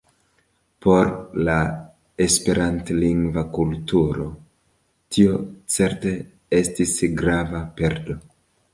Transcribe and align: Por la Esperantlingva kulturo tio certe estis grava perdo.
Por 0.85 1.11
la 1.49 1.57
Esperantlingva 2.27 3.45
kulturo 3.59 4.27
tio 5.15 5.39
certe 5.77 6.19
estis 6.65 6.99
grava 7.25 7.67
perdo. 7.81 8.23